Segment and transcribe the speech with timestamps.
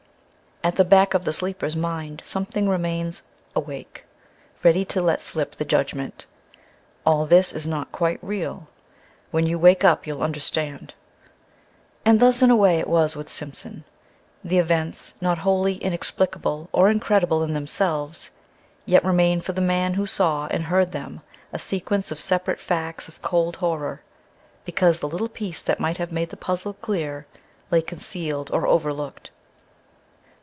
[0.63, 3.23] At the back of the sleeper's mind something remains
[3.55, 4.05] awake,
[4.61, 6.27] ready to let slip the judgment.
[7.03, 8.67] "All this is not quite real;
[9.31, 10.93] when you wake up you'll understand."
[12.05, 13.85] And thus, in a way, it was with Simpson.
[14.43, 18.29] The events, not wholly inexplicable or incredible in themselves,
[18.85, 21.21] yet remain for the man who saw and heard them
[21.51, 24.03] a sequence of separate facts of cold horror,
[24.63, 27.25] because the little piece that might have made the puzzle clear
[27.71, 29.31] lay concealed or overlooked.